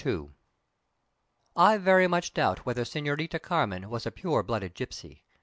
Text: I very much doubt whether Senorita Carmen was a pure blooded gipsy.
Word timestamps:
I 1.55 1.77
very 1.77 2.07
much 2.07 2.33
doubt 2.33 2.65
whether 2.65 2.83
Senorita 2.83 3.37
Carmen 3.37 3.87
was 3.87 4.07
a 4.07 4.11
pure 4.11 4.41
blooded 4.41 4.73
gipsy. 4.73 5.21